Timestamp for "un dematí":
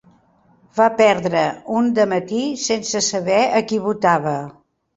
1.75-2.41